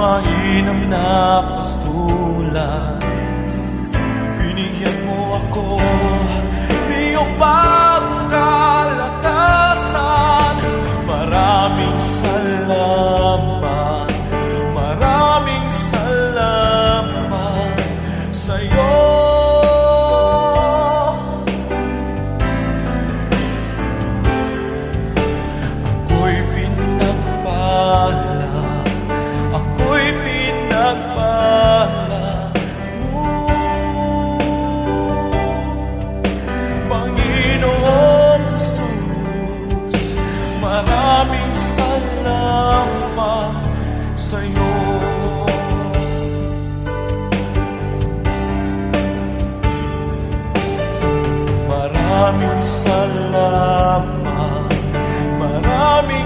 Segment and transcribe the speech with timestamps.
[0.00, 2.96] mainam na pastulan
[4.40, 5.76] Binigyan mo ako
[6.88, 7.79] iyong pagkalakasan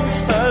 [0.04, 0.43] Maraming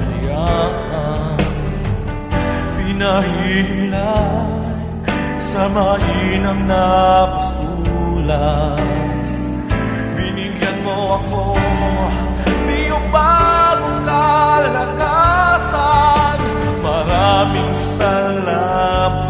[0.00, 1.36] pinababayaan
[2.80, 4.60] Pinahihilay
[5.40, 6.84] sa mainam na
[7.34, 8.78] pastulan
[10.16, 11.56] Binigyan mo ako
[12.70, 15.18] iyong bagong kalakasan
[16.80, 19.29] Maraming salamat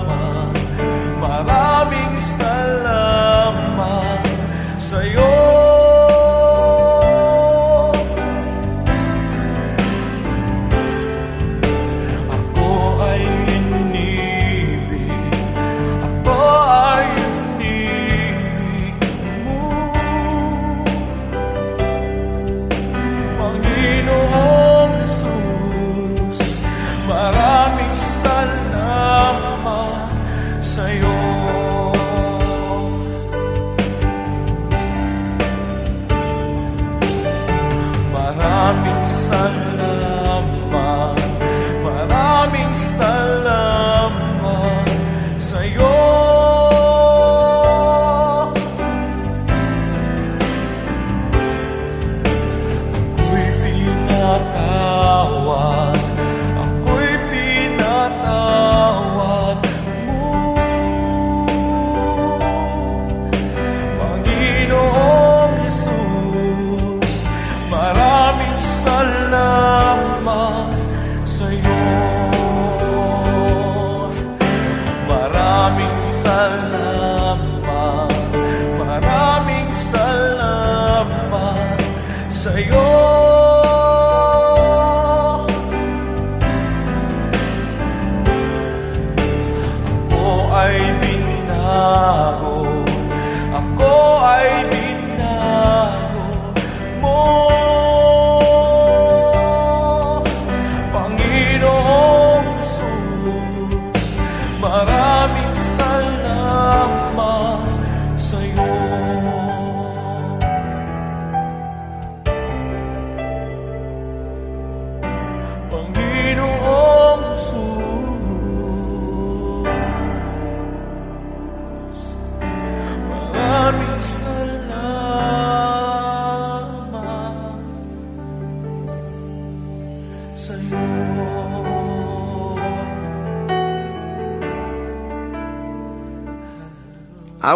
[39.02, 39.69] sun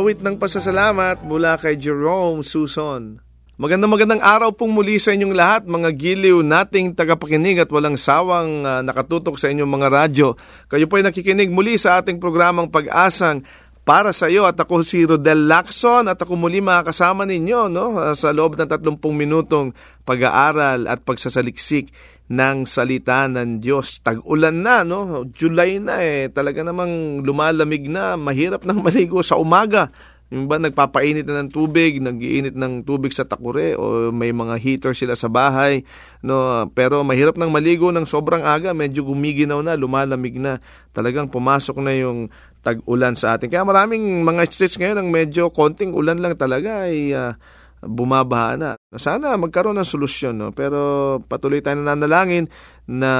[0.04, 3.24] Awit ng pasasalamat mula kay Jerome Suson.
[3.56, 8.68] Magandang magandang araw pong muli sa inyong lahat, mga giliw nating tagapakinig at walang sawang
[8.68, 10.36] ah, nakatutok sa inyong mga radyo.
[10.68, 13.48] Kayo po ay nakikinig muli sa ating programang Pag-asang
[13.84, 18.16] para sa iyo at ako si Rodel Lacson at ako muli makakasama ninyo no, ah,
[18.16, 19.76] sa loob ng 30 minutong
[20.08, 21.92] pag-aaral at pagsasaliksik
[22.32, 24.00] ng salita ng Diyos.
[24.00, 25.28] Tag-ulan na, no?
[25.28, 26.32] July na eh.
[26.32, 28.16] Talaga namang lumalamig na.
[28.16, 29.92] Mahirap nang maligo sa umaga.
[30.34, 34.90] Yung ba nagpapainit na ng tubig, nagiinit ng tubig sa takure o may mga heater
[34.90, 35.86] sila sa bahay,
[36.26, 36.66] no?
[36.74, 40.58] Pero mahirap nang maligo ng sobrang aga, medyo gumiginaw na, lumalamig na.
[40.90, 42.34] Talagang pumasok na yung
[42.66, 43.46] tag-ulan sa atin.
[43.46, 47.38] Kaya maraming mga states ngayon ang medyo konting ulan lang talaga ay ah,
[47.86, 48.70] bumabaha na.
[48.96, 50.50] Sana magkaroon ng solusyon, no?
[50.50, 52.48] pero patuloy tayo nananalangin
[52.88, 53.12] na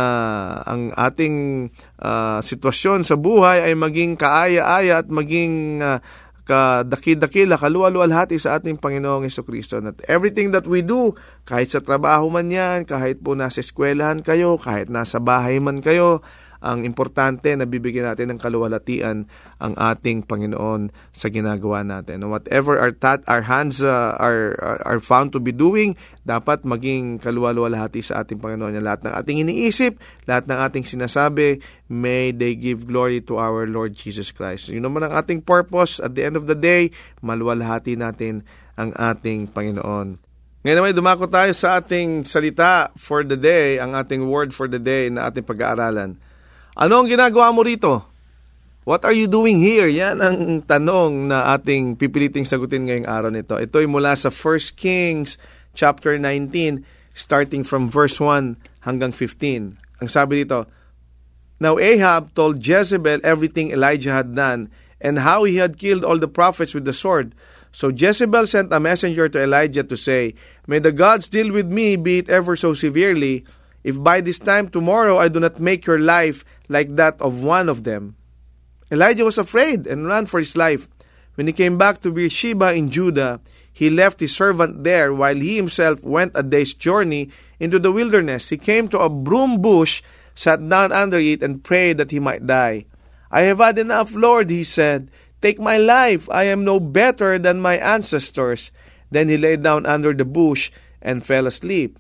[0.65, 1.69] ang ating
[2.01, 6.01] ah, sitwasyon sa buhay ay maging kaaya-aya at maging ah,
[6.45, 9.81] kadaki-dakila, kaluwa-luwalhati sa ating Panginoong Yeso Kristo.
[9.81, 11.17] At everything that we do,
[11.49, 16.21] kahit sa trabaho man yan, kahit po nasa eskwelahan kayo, kahit nasa bahay man kayo,
[16.65, 19.29] ang importante na bibigyan natin ng kaluwalhatian
[19.61, 22.25] ang ating Panginoon sa ginagawa natin.
[22.25, 24.57] Whatever our tat our hands uh, are
[24.89, 25.93] are found to be doing,
[26.25, 28.81] dapat maging kaluwalhati sa ating Panginoon.
[28.81, 31.61] Lahat ng ating iniisip, lahat ng ating sinasabi,
[31.93, 34.73] may they give glory to our Lord Jesus Christ.
[34.73, 36.89] Yun naman ang ating purpose at the end of the day,
[37.21, 38.41] maluwalhati natin
[38.81, 40.25] ang ating Panginoon.
[40.65, 44.81] Ngayon naman, dumako tayo sa ating salita for the day, ang ating word for the
[44.81, 46.17] day na ating pag-aaralan.
[46.75, 48.03] Ano ang ginagawa mo rito?
[48.83, 49.87] What are you doing here?
[49.87, 53.55] Yan ang tanong na ating pipiliting sagutin ngayong araw nito.
[53.55, 55.39] Ito ay mula sa 1 Kings
[55.73, 56.83] chapter 19,
[57.15, 59.79] starting from verse 1 hanggang 15.
[60.03, 60.67] Ang sabi dito,
[61.63, 64.67] Now Ahab told Jezebel everything Elijah had done
[64.99, 67.39] and how he had killed all the prophets with the sword.
[67.71, 70.35] So Jezebel sent a messenger to Elijah to say,
[70.67, 73.47] May the gods deal with me, be it ever so severely,
[73.85, 77.69] if by this time tomorrow I do not make your life like that of one
[77.69, 78.17] of them.
[78.91, 80.89] Elijah was afraid and ran for his life.
[81.37, 83.41] When he came back to Beersheba in Judah,
[83.73, 88.49] he left his servant there while he himself went a day's journey into the wilderness.
[88.49, 90.03] He came to a broom bush,
[90.35, 92.87] sat down under it, and prayed that he might die.
[93.31, 95.11] I have had enough, Lord, he said.
[95.43, 96.31] Take my life.
[96.31, 98.71] I am no better than my ancestors.
[99.11, 100.71] Then he lay down under the bush
[101.03, 101.99] and fell asleep.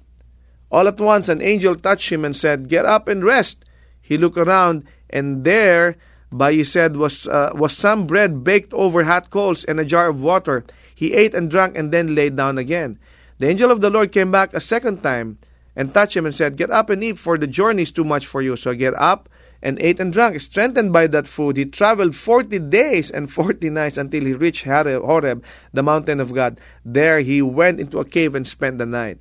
[0.74, 3.64] All at once an angel touched him and said, Get up and rest.
[4.02, 5.94] He looked around, and there
[6.32, 10.08] by his head was, uh, was some bread baked over hot coals and a jar
[10.08, 10.64] of water.
[10.92, 12.98] He ate and drank and then lay down again.
[13.38, 15.38] The angel of the Lord came back a second time
[15.76, 18.26] and touched him and said, Get up and eat, for the journey is too much
[18.26, 18.56] for you.
[18.56, 19.28] So get up
[19.62, 20.40] and ate and drank.
[20.40, 25.44] Strengthened by that food, he traveled forty days and forty nights until he reached Horeb,
[25.72, 26.60] the mountain of God.
[26.84, 29.20] There he went into a cave and spent the night.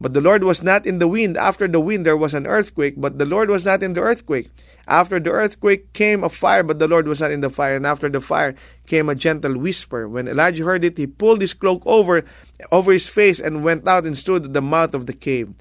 [0.00, 1.36] But the Lord was not in the wind.
[1.36, 4.50] After the wind there was an earthquake, but the Lord was not in the earthquake.
[4.86, 7.76] After the earthquake came a fire, but the Lord was not in the fire.
[7.76, 8.54] And after the fire
[8.86, 10.06] came a gentle whisper.
[10.06, 12.24] When Elijah heard it, he pulled his cloak over
[12.70, 15.54] over his face and went out and stood at the mouth of the cave.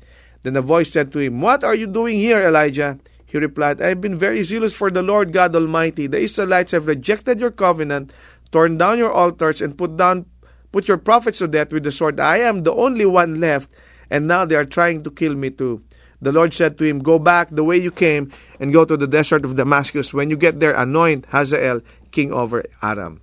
[0.43, 2.99] Then a voice said to him, What are you doing here, Elijah?
[3.25, 6.07] He replied, I have been very zealous for the Lord God Almighty.
[6.07, 8.13] The Israelites have rejected your covenant,
[8.51, 10.27] torn down your altars, and put down
[10.71, 12.19] put your prophets to death with the sword.
[12.19, 13.71] I am the only one left,
[14.09, 15.81] and now they are trying to kill me too.
[16.21, 19.07] The Lord said to him, Go back the way you came and go to the
[19.07, 20.13] desert of Damascus.
[20.13, 21.81] When you get there, anoint Hazael
[22.11, 23.21] king over Aram.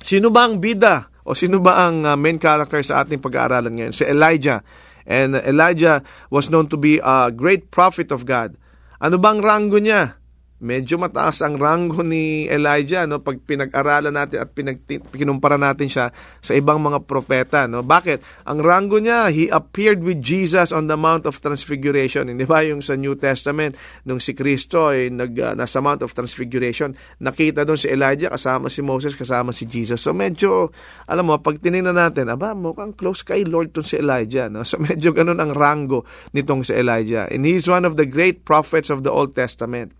[0.00, 3.92] Sino ba ang bida O sino ba ang uh, main character sa ating pag-aaralan ngayon?
[3.92, 4.64] Si Elijah.
[5.04, 6.00] And Elijah
[6.32, 8.56] was known to be a great prophet of God.
[8.96, 10.16] Ano bang ranggo niya?
[10.58, 13.22] Medyo mataas ang ranggo ni Elijah no?
[13.22, 14.82] Pag pinag-aralan natin at pinag
[15.14, 16.10] kinumpara natin siya
[16.42, 17.86] sa ibang mga propeta no?
[17.86, 18.46] Bakit?
[18.50, 22.26] Ang ranggo niya he appeared with Jesus on the Mount of Transfiguration.
[22.26, 26.10] Hindi ba yung sa New Testament nung si Kristo ay nag uh, nasa Mount of
[26.10, 26.90] Transfiguration
[27.22, 30.02] nakita doon si Elijah kasama si Moses kasama si Jesus.
[30.02, 30.74] So medyo
[31.06, 34.66] alam mo pag tiningnan natin aba mukhang close kay Lord tong si Elijah no?
[34.66, 36.02] So medyo ganun ang ranggo
[36.34, 37.30] nitong si Elijah.
[37.30, 39.94] And he's one of the great prophets of the Old Testament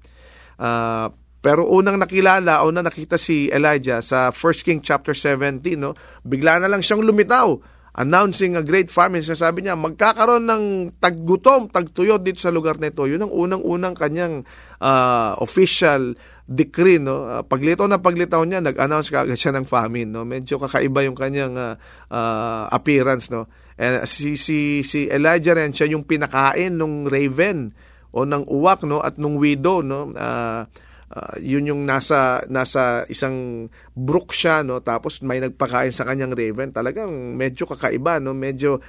[0.59, 5.95] Uh, pero unang nakilala, unang nakita si Elijah sa 1 King chapter 17, no?
[6.27, 9.27] Bigla na lang siyang lumitaw announcing a great famine.
[9.27, 10.65] Sasabi niya, magkakaroon ng
[11.03, 13.05] taggutom, tagtuyot dito sa lugar nito.
[13.05, 14.47] Yun ang unang-unang kanyang
[14.79, 16.15] uh, official
[16.47, 17.03] decree.
[17.03, 17.27] No?
[17.27, 20.09] Uh, paglitaw na paglitaw niya, nag-announce kaagad siya ng famine.
[20.15, 20.23] No?
[20.23, 21.75] Medyo kakaiba yung kanyang uh,
[22.15, 23.35] uh, appearance.
[23.35, 23.51] No?
[23.75, 27.75] And si, si, si Elijah rin, siya yung pinakain ng raven
[28.13, 30.65] o ng uwak no at nung widow no uh,
[31.13, 36.73] uh, yun yung nasa nasa isang brook siya no tapos may nagpakain sa kanyang raven
[36.73, 38.81] talagang medyo kakaiba no medyo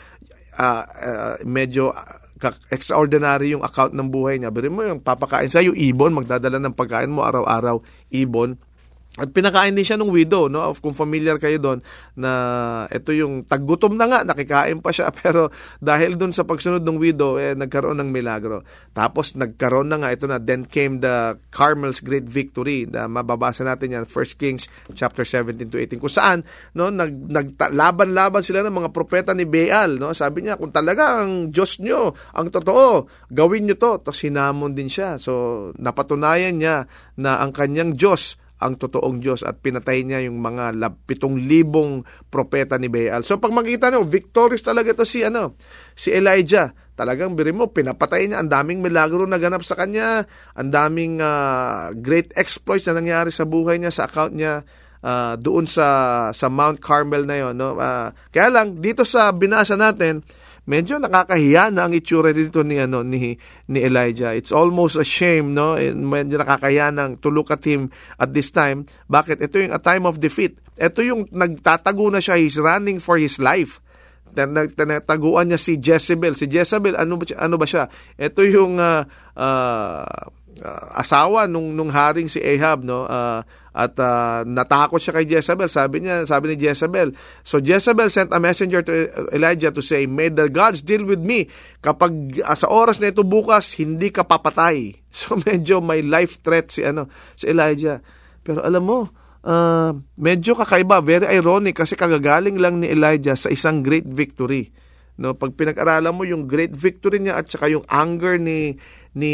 [0.60, 1.92] uh, uh, medyo
[2.72, 4.48] extraordinary yung account ng buhay niya.
[4.48, 7.84] Pero mo yung papakain sa iyo ibon, magdadala ng pagkain mo araw-araw
[8.16, 8.56] ibon
[9.20, 10.64] at pinakain din siya ng widow, no?
[10.72, 11.80] Of kung familiar kayo doon
[12.16, 12.32] na
[12.88, 15.52] ito yung taggutom na nga, nakikain pa siya pero
[15.84, 18.64] dahil doon sa pagsunod ng widow eh nagkaroon ng milagro.
[18.96, 24.00] Tapos nagkaroon na nga ito na then came the Carmel's great victory na mababasa natin
[24.00, 26.48] yan 1 Kings chapter 17 to 18 kung saan
[26.80, 30.16] no nag naglaban-laban sila ng mga propeta ni Baal, no?
[30.16, 34.00] Sabi niya kung talaga ang Diyos nyo ang totoo, gawin niyo to.
[34.00, 35.20] Tapos hinamon din siya.
[35.20, 36.88] So napatunayan niya
[37.20, 40.75] na ang kanyang Diyos ang totoong Diyos at pinatay niya yung mga
[41.08, 43.24] pitong libong propeta ni Baal.
[43.24, 45.56] So pag makita nyo, victorious talaga ito si, ano,
[45.96, 46.75] si Elijah.
[47.00, 48.44] Talagang biri mo, pinapatay niya.
[48.44, 50.28] Ang daming milagro na ganap sa kanya.
[50.60, 54.68] Ang daming uh, great exploits na nangyari sa buhay niya, sa account niya
[55.04, 55.88] uh, doon sa
[56.36, 60.24] sa Mount Carmel na yon no uh, kaya lang dito sa binasa natin
[60.66, 63.38] medyo nakakahiya na ang itsura dito ni ano ni
[63.70, 64.36] ni Elijah.
[64.36, 65.80] It's almost a shame, no?
[65.80, 68.89] Medyo nakakahiya nang to look at him at this time.
[69.08, 69.39] Bakit?
[69.39, 70.60] Ito yung a time of defeat.
[70.80, 73.84] Ito yung nagtatago na siya, he's running for his life.
[74.34, 76.38] Tinataguan niya si Jezebel.
[76.38, 77.89] Si Jezebel, ano ba, ano ba siya?
[78.16, 79.04] Ito yung uh,
[79.36, 80.24] uh,
[80.96, 83.42] asawa nung nung haring si Ahab no uh,
[83.79, 85.71] at uh, natakot siya kay Jezebel.
[85.71, 87.15] Sabi niya, sabi ni Jezebel.
[87.48, 88.91] So Jezebel sent a messenger to
[89.31, 91.48] Elijah to say, May the gods deal with me.
[91.79, 94.91] Kapag uh, sa oras na ito bukas, hindi ka papatay.
[95.09, 97.98] So medyo may life threat si ano si Elijah.
[98.45, 99.09] Pero alam mo,
[99.41, 104.69] uh, medyo kakaiba, very ironic kasi kagagaling lang ni Elijah sa isang great victory.
[105.19, 108.79] No, pag pinag-aralan mo yung great victory niya at saka yung anger ni
[109.17, 109.33] ni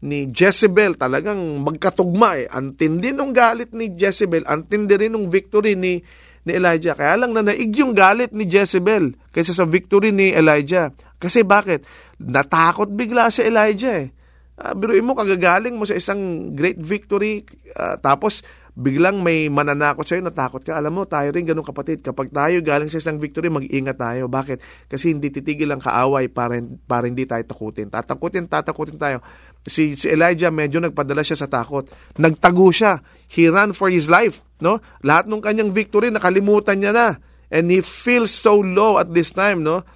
[0.00, 2.46] ni Jezebel talagang magkatugma eh.
[2.48, 6.00] Antindi nung galit ni Jezebel, antindi rin nung victory ni
[6.40, 6.96] ni Elijah.
[6.96, 10.88] Kaya lang na naig yung galit ni Jezebel kaysa sa victory ni Elijah.
[11.20, 11.84] Kasi bakit?
[12.16, 14.08] Natakot bigla si Elijah eh.
[14.60, 17.44] Uh, biruin mo, kagagaling mo sa isang great victory,
[17.76, 18.44] uh, tapos
[18.76, 20.76] biglang may mananakot sa'yo, natakot ka.
[20.76, 22.00] Alam mo, tayo rin ganun kapatid.
[22.00, 24.28] Kapag tayo galing sa isang victory, mag-ingat tayo.
[24.28, 24.88] Bakit?
[24.88, 27.88] Kasi hindi titigil ang kaaway para, para hindi tayo takutin.
[27.88, 29.24] Tatakutin, tatakutin tayo
[29.70, 31.86] si, si Elijah medyo nagpadala siya sa takot.
[32.18, 33.00] Nagtago siya.
[33.30, 34.42] He ran for his life.
[34.58, 34.82] No?
[35.06, 37.08] Lahat ng kanyang victory, nakalimutan niya na.
[37.48, 39.62] And he feels so low at this time.
[39.62, 39.86] No?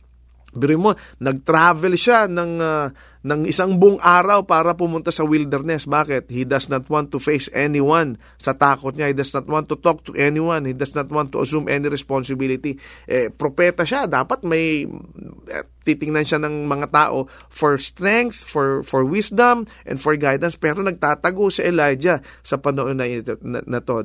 [0.54, 2.87] Biro mo, nag-travel siya ng, uh,
[3.25, 5.88] ng isang buong araw para pumunta sa wilderness.
[5.88, 6.28] Bakit?
[6.28, 9.09] He does not want to face anyone sa takot niya.
[9.09, 10.69] He does not want to talk to anyone.
[10.69, 12.76] He does not want to assume any responsibility.
[13.09, 14.04] Eh, propeta siya.
[14.04, 20.21] Dapat may eh, titingnan siya ng mga tao for strength, for for wisdom, and for
[20.21, 20.61] guidance.
[20.61, 23.09] Pero nagtatago si Elijah sa panahon na,
[23.40, 24.04] na, na to.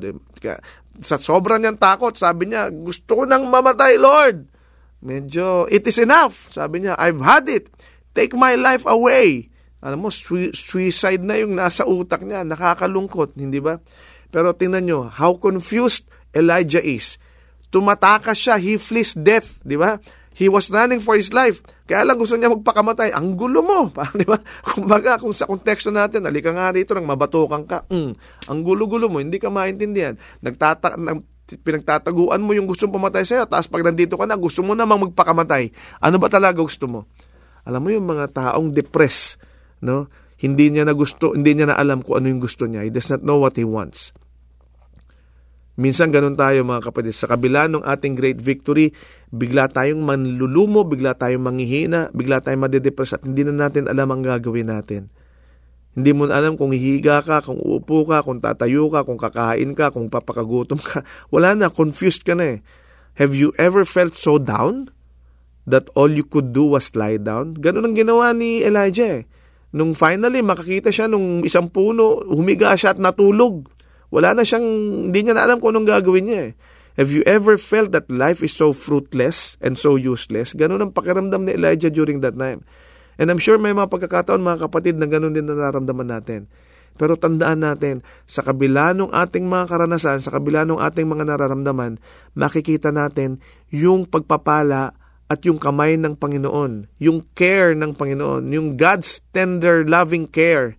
[1.04, 4.48] Sa sobrang niyang takot, sabi niya, gusto ko nang mamatay, Lord
[5.00, 6.52] medyo, it is enough.
[6.52, 7.72] Sabi niya, I've had it.
[8.12, 9.50] Take my life away.
[9.80, 12.44] Alam mo, suicide na yung nasa utak niya.
[12.44, 13.80] Nakakalungkot, hindi ba?
[14.28, 17.16] Pero tingnan nyo, how confused Elijah is.
[17.70, 19.96] Tumatakas siya, he flees death, di ba?
[20.36, 21.60] He was running for his life.
[21.84, 23.10] Kaya lang gusto niya magpakamatay.
[23.10, 23.90] Ang gulo mo.
[24.20, 24.38] di ba?
[24.62, 27.78] Kumbaga, kung sa konteksto natin, halika nga rito nang mabatukan ka.
[27.90, 28.14] Mm,
[28.46, 30.14] ang gulo-gulo mo, hindi ka maintindihan.
[30.40, 30.94] Nagtata,
[31.58, 35.74] pinagtataguan mo yung gustong pumatay sa'yo, tapos pag nandito ka na, gusto mo namang magpakamatay.
[35.98, 37.00] Ano ba talaga gusto mo?
[37.70, 39.38] Alam mo yung mga taong depressed,
[39.78, 40.10] no?
[40.42, 42.82] Hindi niya na gusto, hindi niya na alam kung ano yung gusto niya.
[42.82, 44.10] He does not know what he wants.
[45.78, 47.14] Minsan ganun tayo mga kapatid.
[47.14, 48.90] Sa kabila ng ating great victory,
[49.30, 54.20] bigla tayong manlulumo, bigla tayong manghihina, bigla tayong madedepress at hindi na natin alam ang
[54.20, 55.08] gagawin natin.
[55.94, 59.72] Hindi mo na alam kung hihiga ka, kung uupo ka, kung tatayo ka, kung kakain
[59.72, 61.00] ka, kung papakagutom ka.
[61.34, 62.64] Wala na, confused ka na eh.
[63.16, 64.92] Have you ever felt so down
[65.70, 67.54] that all you could do was lie down?
[67.56, 69.24] Ganun ang ginawa ni Elijah eh.
[69.70, 73.70] Nung finally makakita siya nung isang puno, humiga siya at natulog.
[74.10, 74.66] Wala na siyang,
[75.10, 76.52] hindi niya na alam kung anong gagawin niya eh.
[76.98, 80.52] Have you ever felt that life is so fruitless and so useless?
[80.58, 82.66] Ganun ang pakiramdam ni Elijah during that time.
[83.16, 86.50] And I'm sure may mga pagkakataon mga kapatid na ganun din nararamdaman natin.
[87.00, 91.96] Pero tandaan natin, sa kabila ng ating mga karanasan, sa kabila ng ating mga nararamdaman,
[92.36, 93.40] makikita natin
[93.72, 94.99] yung pagpapala
[95.30, 100.74] at yung kamay ng Panginoon, yung care ng Panginoon, yung God's tender, loving care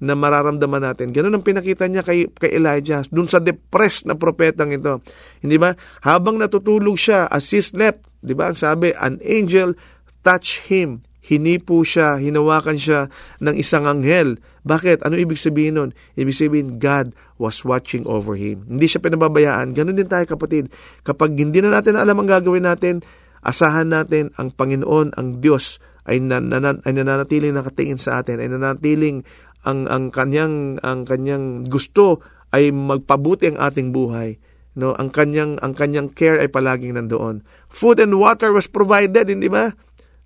[0.00, 1.12] na mararamdaman natin.
[1.12, 5.04] Ganun ang pinakita niya kay, kay Elijah, dun sa depressed na propetang ito.
[5.44, 5.76] Hindi ba?
[6.00, 8.48] Habang natutulog siya, as he slept, di ba?
[8.48, 9.76] Ang sabi, an angel
[10.24, 11.04] touched him.
[11.20, 13.12] Hinipo siya, hinawakan siya
[13.44, 14.40] ng isang anghel.
[14.64, 15.04] Bakit?
[15.04, 15.90] Ano ibig sabihin nun?
[16.16, 18.64] Ibig sabihin, God was watching over him.
[18.64, 19.76] Hindi siya pinababayaan.
[19.76, 20.72] Ganun din tayo kapatid.
[21.04, 23.04] Kapag hindi na natin alam ang gagawin natin,
[23.44, 28.48] asahan natin ang Panginoon, ang Diyos, ay, nan, nan, ay nananatiling nakatingin sa atin, ay
[28.48, 29.22] nananatiling
[29.60, 32.24] ang ang kanyang ang kanyang gusto
[32.56, 34.40] ay magpabuti ang ating buhay
[34.78, 34.94] no?
[34.94, 37.42] Ang kanyang ang kanyang care ay palaging nandoon.
[37.68, 39.74] Food and water was provided hindi ba?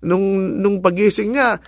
[0.05, 1.59] Nung nung pagising niya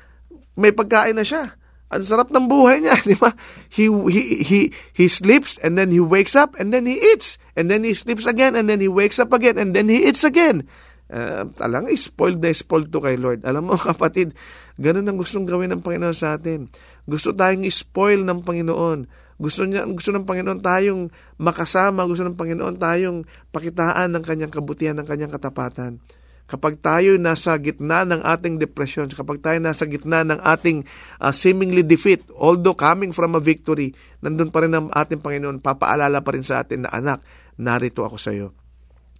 [0.58, 1.58] may pagkain na siya.
[1.88, 3.34] Ang sarap ng buhay niya di ba?
[3.72, 4.60] He he he
[4.94, 7.36] he sleeps and then he wakes up and then he eats.
[7.58, 10.22] And then he sleeps again and then he wakes up again and then he eats
[10.22, 10.68] again
[11.08, 13.48] Uh, alang, spoiled na spoiled to kay Lord.
[13.48, 14.36] Alam mo kapatid,
[14.76, 16.68] ganun ang gustong gawin ng Panginoon sa atin.
[17.08, 19.08] Gusto tayong spoil ng Panginoon.
[19.38, 24.98] Gusto niya, gusto ng Panginoon tayong makasama, gusto ng Panginoon tayong pakitaan ng kanyang kabutihan,
[24.98, 26.02] ng kanyang katapatan.
[26.48, 30.88] Kapag tayo nasa gitna ng ating depression, kapag tayo nasa gitna ng ating
[31.20, 33.94] uh, seemingly defeat, although coming from a victory,
[34.24, 37.22] nandun pa rin ang ating Panginoon, papaalala pa rin sa atin na anak,
[37.60, 38.56] narito ako sa iyo.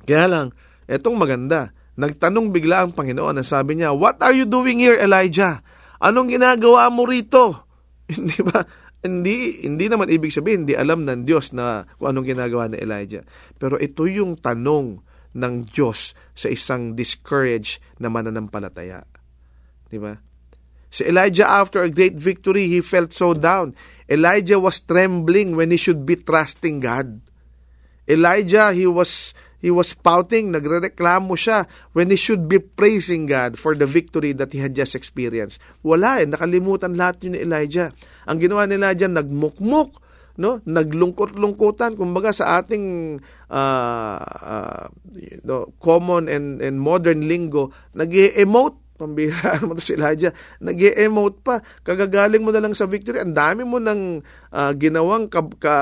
[0.08, 0.48] Kaya lang,
[0.90, 5.66] etong maganda, Nagtanong bigla ang Panginoon na sabi niya, What are you doing here, Elijah?
[5.98, 7.66] Anong ginagawa mo rito?
[8.14, 8.62] Hindi ba?
[8.98, 13.22] Hindi, hindi naman ibig sabihin, hindi alam ng Diyos na kung anong ginagawa ni Elijah.
[13.56, 15.00] Pero ito yung tanong
[15.38, 19.06] ng Diyos sa isang discouraged na mananampalataya.
[19.88, 20.18] Di ba?
[20.90, 23.78] Si Elijah, after a great victory, he felt so down.
[24.10, 27.22] Elijah was trembling when he should be trusting God.
[28.10, 31.66] Elijah, he was He was pouting, nagrereklamo siya
[31.98, 35.58] when he should be praising God for the victory that he had just experienced.
[35.82, 37.90] Wala eh, nakalimutan lahat yun ni Elijah.
[38.30, 39.98] Ang ginawa ni Elijah, nagmukmuk,
[40.38, 40.62] no?
[40.62, 43.18] naglungkot-lungkutan, kumbaga sa ating
[43.50, 44.86] uh, uh,
[45.18, 50.34] you know, common and, and modern lingo, nag-emote Pambira to si Elijah.
[50.58, 51.62] nag emote pa.
[51.86, 53.22] Kagagaling mo na lang sa victory.
[53.22, 55.76] Ang dami mo nang uh, ginawang ka, ka,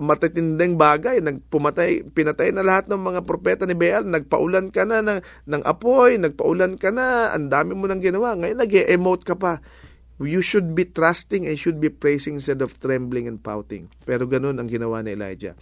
[0.00, 1.20] matatinding bagay.
[1.20, 4.08] Nagpumatay, pinatay na lahat ng mga propeta ni Baal.
[4.08, 6.16] Nagpaulan ka na ng, ng apoy.
[6.16, 7.36] Nagpaulan ka na.
[7.36, 8.32] Ang dami mo nang ginawa.
[8.32, 9.60] Ngayon nag emote ka pa.
[10.22, 13.90] You should be trusting and should be praising instead of trembling and pouting.
[14.08, 15.58] Pero ganun ang ginawa ni Elijah.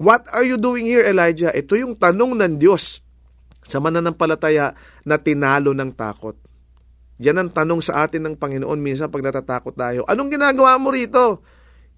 [0.00, 1.52] What are you doing here, Elijah?
[1.52, 3.04] Ito yung tanong ng Diyos
[3.66, 4.72] sa mananampalataya
[5.04, 6.36] na tinalo ng takot.
[7.20, 10.08] Yan ang tanong sa atin ng Panginoon minsan pag natatakot tayo.
[10.08, 11.44] Anong ginagawa mo rito?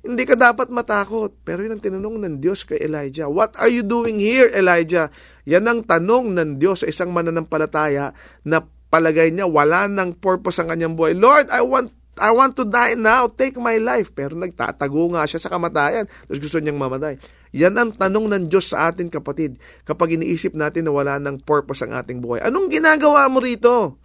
[0.02, 1.30] Hindi ka dapat matakot.
[1.46, 3.30] Pero yun ang tinanong ng Diyos kay Elijah.
[3.30, 5.14] What are you doing here, Elijah?
[5.46, 8.10] Yan ang tanong ng Diyos sa isang mananampalataya
[8.42, 11.14] na palagay niya wala nang purpose ang kanyang buhay.
[11.14, 13.30] Lord, I want I want to die now.
[13.30, 14.10] Take my life.
[14.10, 16.10] Pero nagtatago nga siya sa kamatayan.
[16.10, 17.16] Tapos gusto niyang mamatay.
[17.52, 19.60] Yan ang tanong ng Diyos sa atin, kapatid.
[19.84, 22.40] Kapag iniisip natin na wala ng purpose ang ating buhay.
[22.40, 24.00] Anong ginagawa mo rito?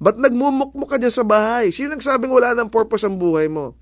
[0.00, 1.68] Ba't nagmumukmuk ka dyan sa bahay?
[1.68, 3.76] Sino nagsabing wala ng purpose ang buhay mo?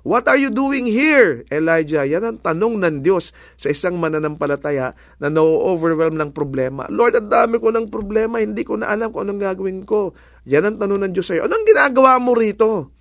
[0.00, 2.08] What are you doing here, Elijah?
[2.08, 6.88] Yan ang tanong ng Diyos sa isang mananampalataya na no-overwhelm ng problema.
[6.88, 10.16] Lord, ang dami ko ng problema, hindi ko na alam kung anong gagawin ko.
[10.48, 11.44] Yan ang tanong ng Diyos sa iyo.
[11.44, 12.96] Anong ginagawa mo rito?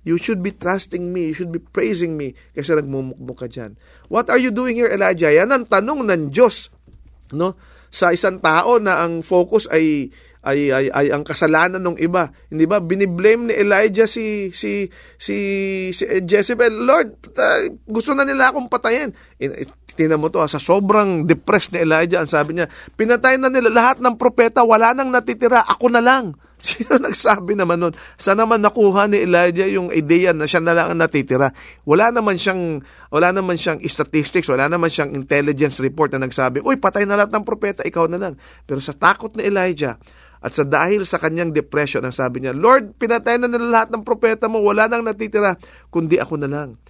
[0.00, 1.32] You should be trusting me.
[1.32, 3.76] You should be praising me kasi nagmumukmuk ka dyan.
[4.08, 5.28] What are you doing here, Elijah?
[5.28, 6.72] Yan ang tanong ng Diyos
[7.36, 7.56] no?
[7.90, 10.08] sa isang tao na ang focus ay
[10.40, 12.32] ay, ay, ay ang kasalanan ng iba.
[12.48, 12.80] Hindi ba?
[12.80, 14.88] Biniblame ni Elijah si si
[15.20, 15.36] si,
[15.92, 16.80] si Jezebel.
[16.80, 17.20] Lord,
[17.84, 19.12] gusto na nila akong patayin.
[19.92, 24.00] Tingnan mo to, sa sobrang depressed ni Elijah, ang sabi niya, pinatay na nila lahat
[24.00, 26.32] ng propeta, wala nang natitira, ako na lang.
[26.68, 27.94] Sino nagsabi naman nun?
[28.20, 31.56] Saan naman nakuha ni Elijah yung idea na siya na lang ang natitira?
[31.88, 36.76] Wala naman siyang, wala naman siyang statistics, wala naman siyang intelligence report na nagsabi, uy,
[36.76, 38.34] patay na lahat ng propeta, ikaw na lang.
[38.68, 39.96] Pero sa takot ni Elijah,
[40.40, 44.04] at sa dahil sa kanyang depression, ang sabi niya, Lord, pinatay na nila lahat ng
[44.04, 45.60] propeta mo, wala nang natitira,
[45.92, 46.80] kundi ako na lang.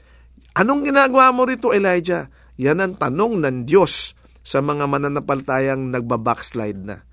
[0.55, 2.31] Anong ginagawa mo rito, Elijah?
[2.59, 4.15] Yan ang tanong ng Diyos
[4.47, 7.10] sa mga mananampalatayang nagbabackslide na.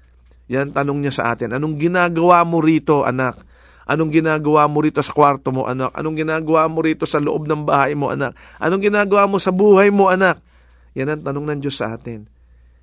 [0.47, 1.55] Yan tanong niya sa atin.
[1.55, 3.39] Anong ginagawa mo rito, anak?
[3.87, 5.95] Anong ginagawa mo rito sa kwarto mo, anak?
[5.95, 8.35] Anong ginagawa mo rito sa loob ng bahay mo, anak?
[8.59, 10.43] Anong ginagawa mo sa buhay mo, anak?
[10.95, 12.27] Yan ang tanong ng Diyos sa atin.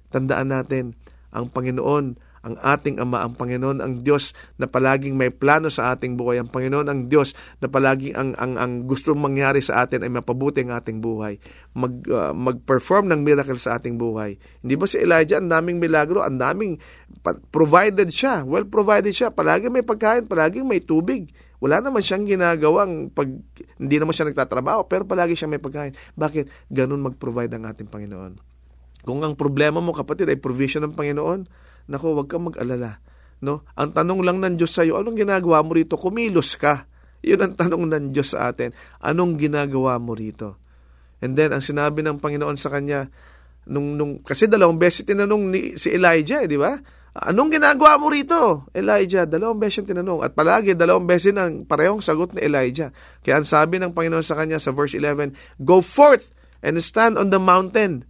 [0.08, 0.96] Tandaan natin,
[1.34, 6.20] ang Panginoon ang ating Ama, ang Panginoon, ang Diyos na palaging may plano sa ating
[6.20, 7.32] buhay, ang Panginoon, ang Diyos
[7.64, 11.40] na palaging ang, ang, ang gustong mangyari sa atin ay mapabuti ang ating buhay,
[11.72, 14.36] mag, uh, mag-perform ng miracle sa ating buhay.
[14.60, 16.76] Hindi ba si Elijah, ang daming milagro, ang daming
[17.48, 21.32] provided siya, well provided siya, palaging may pagkain, palaging may tubig.
[21.64, 23.24] Wala naman siyang ginagawang pag
[23.80, 25.96] hindi naman siya nagtatrabaho, pero palagi siya may pagkain.
[26.12, 26.68] Bakit?
[26.68, 28.53] Ganun mag-provide ang ating Panginoon.
[29.04, 31.40] Kung ang problema mo kapatid ay provision ng Panginoon,
[31.88, 33.00] Nako, wag kang mag-alala.
[33.44, 33.68] No?
[33.76, 36.00] Ang tanong lang ng Diyos sa iyo, anong ginagawa mo rito?
[36.00, 36.88] Kumilos ka.
[37.20, 38.72] Yun ang tanong ng Diyos sa atin.
[39.04, 40.60] Anong ginagawa mo rito?
[41.20, 43.08] And then, ang sinabi ng Panginoon sa kanya,
[43.68, 46.76] nung, nung, kasi dalawang beses tinanong ni, si Elijah, eh, di ba?
[47.14, 48.68] Anong ginagawa mo rito?
[48.72, 50.24] Elijah, dalawang beses tinanong.
[50.24, 52.92] At palagi, dalawang beses ang parehong sagot ni Elijah.
[53.24, 56.32] Kaya ang sabi ng Panginoon sa kanya sa verse 11, Go forth
[56.64, 58.08] and stand on the mountain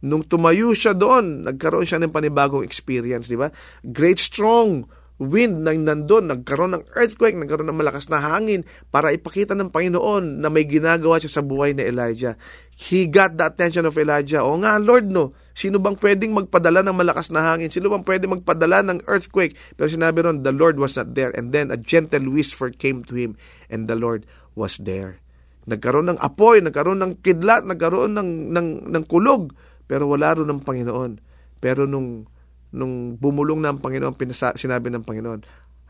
[0.00, 3.52] Nung tumayo siya doon, nagkaroon siya ng panibagong experience, di ba?
[3.84, 4.88] Great strong
[5.20, 10.40] wind nang nandun, nagkaroon ng earthquake, nagkaroon ng malakas na hangin para ipakita ng Panginoon
[10.40, 12.40] na may ginagawa siya sa buhay ni Elijah.
[12.72, 14.40] He got the attention of Elijah.
[14.40, 17.68] O nga, Lord, no, sino bang pwedeng magpadala ng malakas na hangin?
[17.68, 19.52] Sino bang pwedeng magpadala ng earthquake?
[19.76, 21.36] Pero sinabi ron, the Lord was not there.
[21.36, 23.36] And then a gentle whisper came to him,
[23.68, 24.24] and the Lord
[24.56, 25.20] was there.
[25.68, 29.52] Nagkaroon ng apoy, nagkaroon ng kidlat, nagkaroon ng, ng, ng kulog
[29.90, 31.18] pero wala rin ng Panginoon.
[31.58, 32.30] Pero nung,
[32.70, 35.42] nung bumulong na ang Panginoon, pinasa, sinabi ng Panginoon,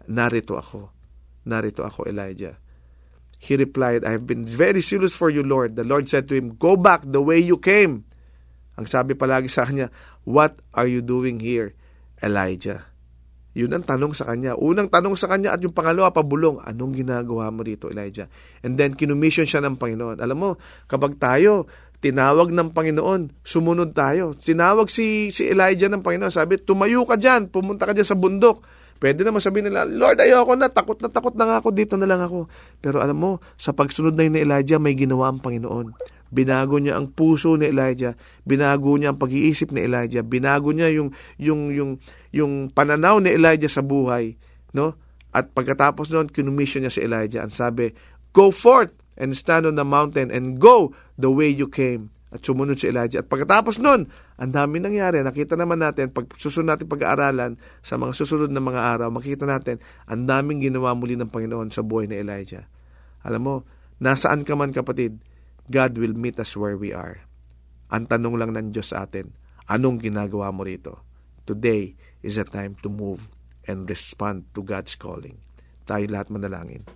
[0.08, 0.88] narito ako.
[1.44, 2.56] Narito ako, Elijah.
[3.36, 5.76] He replied, I have been very serious for you, Lord.
[5.76, 8.08] The Lord said to him, Go back the way you came.
[8.80, 9.92] Ang sabi palagi sa kanya,
[10.24, 11.76] What are you doing here,
[12.24, 12.88] Elijah?
[13.52, 14.54] Yun ang tanong sa kanya.
[14.56, 18.30] Unang tanong sa kanya at yung pangalawa, pabulong, anong ginagawa mo rito, Elijah?
[18.62, 20.22] And then, kinumission siya ng Panginoon.
[20.22, 20.50] Alam mo,
[20.86, 21.66] kapag tayo,
[22.00, 24.32] Tinawag ng Panginoon, sumunod tayo.
[24.32, 28.64] Tinawag si, si Elijah ng Panginoon, sabi, tumayo ka dyan, pumunta ka dyan sa bundok.
[29.00, 32.04] Pwede naman sabihin nila, Lord, ayoko na, takot na takot na nga ako, dito na
[32.04, 32.48] lang ako.
[32.84, 35.96] Pero alam mo, sa pagsunod na yun ni Elijah, may ginawa ang Panginoon.
[36.28, 41.10] Binago niya ang puso ni Elijah, binago niya ang pag-iisip ni Elijah, binago niya yung,
[41.40, 41.90] yung, yung,
[42.30, 44.36] yung pananaw ni Elijah sa buhay.
[44.76, 44.96] No?
[45.32, 47.42] At pagkatapos noon, kinumission niya si Elijah.
[47.44, 47.92] Ang sabi,
[48.30, 52.09] Go forth and stand on the mountain and go the way you came.
[52.30, 53.20] At sumunod si Elijah.
[53.20, 54.06] At pagkatapos nun,
[54.38, 55.20] ang dami nangyari.
[55.20, 59.83] Nakita naman natin, pag susunod natin pag-aaralan sa mga susunod na mga araw, makita natin,
[60.06, 62.70] ang daming ginawa muli ng Panginoon sa buhay ni Elijah.
[63.26, 63.54] Alam mo,
[63.98, 65.20] nasaan ka man kapatid,
[65.66, 67.20] God will meet us where we are.
[67.90, 69.35] Ang tanong lang ng Diyos sa atin,
[69.66, 71.02] anong ginagawa mo rito?
[71.50, 73.26] Today is a time to move
[73.66, 75.42] and respond to God's calling.
[75.83, 76.87] Tayo lahat manalangin.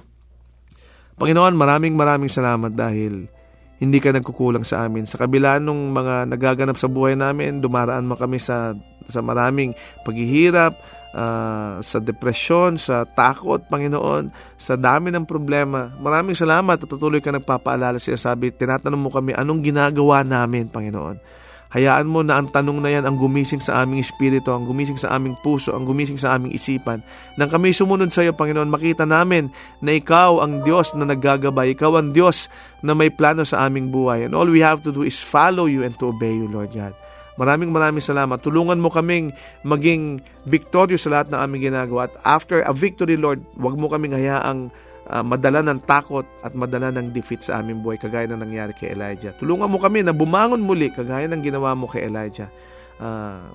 [1.15, 3.31] Panginoon, maraming maraming salamat dahil
[3.79, 5.07] hindi ka nagkukulang sa amin.
[5.07, 8.75] Sa kabila nung mga nagaganap sa buhay namin, dumaraan mo kami sa,
[9.07, 9.75] sa maraming
[10.07, 10.75] paghihirap,
[11.15, 15.91] uh, sa depresyon, sa takot, Panginoon, sa dami ng problema.
[15.99, 18.19] Maraming salamat at patuloy ka nagpapaalala siya.
[18.19, 21.44] Sabi, tinatanong mo kami, anong ginagawa namin, Panginoon?
[21.75, 25.11] Hayaan mo na ang tanong na yan ang gumising sa aming espiritu, ang gumising sa
[25.11, 27.03] aming puso, ang gumising sa aming isipan.
[27.35, 29.51] Nang kami sumunod sa iyo, Panginoon, makita namin
[29.83, 31.75] na Ikaw ang Diyos na naggagabay.
[31.75, 32.47] Ikaw ang Diyos
[32.87, 34.31] na may plano sa aming buhay.
[34.31, 36.95] And all we have to do is follow you and to obey you, Lord God.
[37.35, 38.39] Maraming maraming salamat.
[38.39, 39.35] Tulungan mo kaming
[39.67, 42.07] maging victorious sa lahat ng aming ginagawa.
[42.07, 44.71] At after a victory, Lord, wag mo kaming hayaang
[45.11, 48.93] uh, madala ng takot at madala ng defeat sa aming buhay kagaya ng nangyari kay
[48.93, 49.37] Elijah.
[49.37, 52.49] Tulungan mo kami na bumangon muli kagaya ng ginawa mo kay Elijah.
[52.97, 53.51] Uh,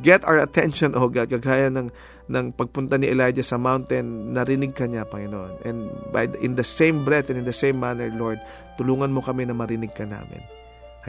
[0.00, 1.90] get our attention, oh God, kagaya ng,
[2.30, 5.66] ng pagpunta ni Elijah sa mountain, narinig ka niya, Panginoon.
[5.66, 8.38] And by, in the same breath and in the same manner, Lord,
[8.78, 10.40] tulungan mo kami na marinig ka namin.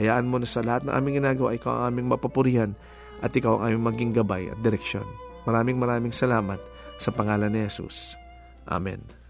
[0.01, 2.71] Hayaan mo na sa lahat ng aming ginagawa, ikaw ang aming mapapurihan
[3.21, 5.05] at ikaw ang aming maging gabay at direksyon.
[5.45, 6.57] Maraming maraming salamat
[6.97, 8.20] sa pangalan ni Jesus.
[8.67, 9.20] Amen.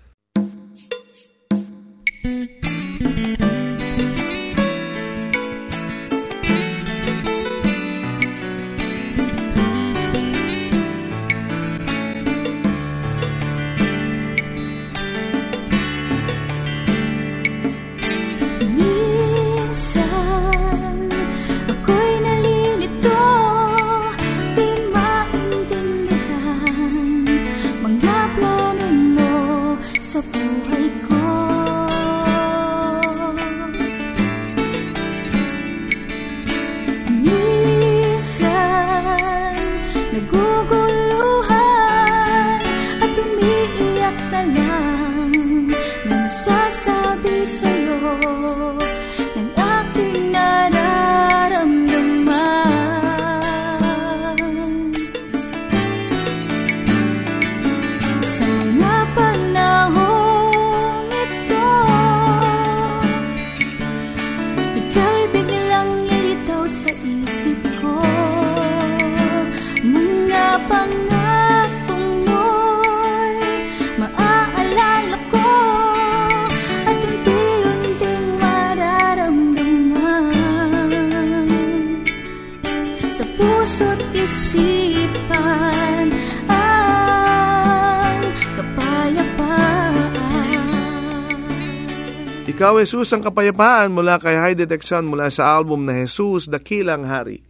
[92.61, 97.41] Ikaw, Jesus, ang kapayapaan mula kay High Detection mula sa album na Jesus, Dakilang Hari.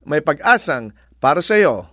[0.00, 1.84] may pag-asang para sa iyo.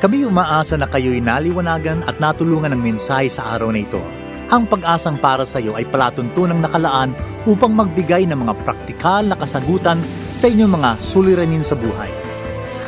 [0.00, 4.00] Kami umaasa na kayo'y naliwanagan at natulungan ng mensahe sa araw na ito.
[4.48, 7.12] Ang pag-asang para sa iyo ay palatuntunang nakalaan
[7.44, 10.00] upang magbigay ng mga praktikal na kasagutan
[10.32, 12.10] sa inyong mga suliranin sa buhay.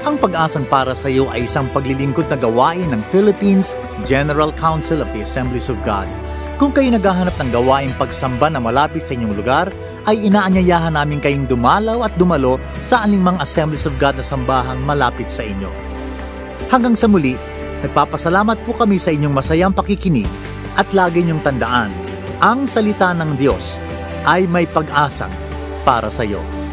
[0.04, 3.76] Ang pag-asang para sa iyo ay isang paglilingkod na gawain ng Philippines
[4.08, 6.08] General Council of the Assemblies of God.
[6.60, 9.72] Kung kayo naghahanap ng gawaing pagsamba na malapit sa inyong lugar,
[10.04, 15.28] ay inaanyayahan namin kayong dumalaw at dumalo sa anumang Assemblies of God na sambahang malapit
[15.32, 15.68] sa inyo.
[16.68, 17.36] Hanggang sa muli,
[17.84, 20.28] nagpapasalamat po kami sa inyong masayang pakikinig
[20.74, 21.92] at lagi niyong tandaan,
[22.42, 23.78] ang salita ng Diyos
[24.26, 25.32] ay may pag-asang
[25.84, 26.63] para sa iyo.